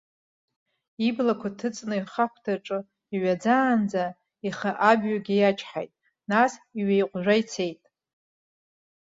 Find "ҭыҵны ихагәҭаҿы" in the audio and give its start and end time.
1.57-2.79